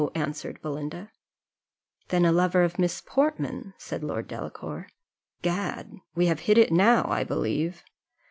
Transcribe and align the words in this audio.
answered 0.15 0.59
Belinda. 0.63 1.11
"Then 2.07 2.25
a 2.25 2.31
lover 2.31 2.63
of 2.63 2.79
Miss 2.79 3.01
Portman?" 3.05 3.75
said 3.77 4.03
Lord 4.03 4.27
Delacour. 4.27 4.87
"Gad! 5.43 5.95
we 6.15 6.25
have 6.25 6.39
hit 6.39 6.57
it 6.57 6.71
now, 6.71 7.05
I 7.07 7.23
believe." 7.23 7.83